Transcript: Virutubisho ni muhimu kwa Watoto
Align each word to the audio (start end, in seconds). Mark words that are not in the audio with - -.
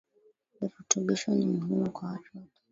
Virutubisho 0.59 1.31
ni 1.33 1.45
muhimu 1.47 1.91
kwa 1.91 2.09
Watoto 2.09 2.51